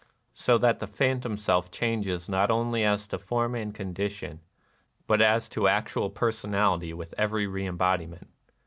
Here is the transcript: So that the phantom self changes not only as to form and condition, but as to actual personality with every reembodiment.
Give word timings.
So 0.33 0.57
that 0.57 0.79
the 0.79 0.87
phantom 0.87 1.37
self 1.37 1.69
changes 1.69 2.27
not 2.27 2.49
only 2.49 2.83
as 2.83 3.05
to 3.09 3.19
form 3.19 3.53
and 3.53 3.71
condition, 3.71 4.39
but 5.05 5.21
as 5.21 5.47
to 5.49 5.67
actual 5.67 6.09
personality 6.09 6.91
with 6.91 7.13
every 7.19 7.45
reembodiment. 7.45 8.25